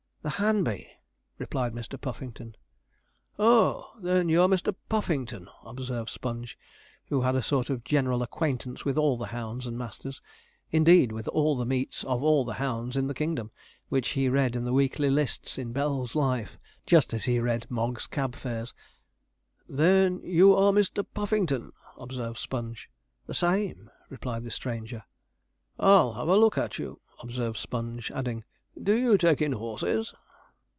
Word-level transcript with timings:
'The 0.23 0.37
Hanby,' 0.37 0.87
replied 1.39 1.73
Mr. 1.73 1.99
Puffington. 1.99 2.55
'Oh! 3.39 3.93
then 4.01 4.29
you 4.29 4.43
are 4.43 4.47
Mr. 4.47 4.75
Puffington,' 4.87 5.49
observed 5.65 6.11
Sponge, 6.11 6.59
who 7.07 7.21
had 7.21 7.33
a 7.33 7.41
sort 7.41 7.71
of 7.71 7.83
general 7.83 8.21
acquaintance 8.21 8.85
with 8.85 8.99
all 8.99 9.17
the 9.17 9.25
hounds 9.33 9.65
and 9.65 9.79
masters 9.79 10.21
indeed, 10.71 11.11
with 11.11 11.27
all 11.29 11.57
the 11.57 11.65
meets 11.65 12.03
of 12.03 12.21
all 12.21 12.45
the 12.45 12.53
hounds 12.53 12.95
in 12.95 13.07
the 13.07 13.15
kingdom 13.15 13.49
which 13.89 14.09
he 14.09 14.29
read 14.29 14.55
in 14.55 14.63
the 14.63 14.71
weekly 14.73 15.09
lists 15.09 15.57
in 15.57 15.71
Bell's 15.73 16.13
Life, 16.13 16.59
just 16.85 17.15
as 17.15 17.23
he 17.23 17.39
read 17.39 17.65
Mogg's 17.71 18.05
Cab 18.05 18.35
Fares. 18.35 18.75
'Then 19.67 20.21
you 20.21 20.53
are 20.53 20.71
Mr. 20.71 21.03
Puffington?' 21.15 21.71
observed 21.97 22.37
Sponge. 22.37 22.91
'The 23.25 23.33
same,' 23.33 23.89
replied 24.07 24.43
the 24.43 24.51
stranger. 24.51 25.03
'I'll 25.79 26.13
have 26.13 26.27
a 26.27 26.37
look 26.37 26.59
at 26.59 26.77
you,' 26.77 26.99
observed 27.23 27.57
Sponge, 27.57 28.11
adding, 28.11 28.43
'do 28.81 28.95
you 28.97 29.17
take 29.17 29.41
in 29.41 29.51
horses?' 29.51 30.15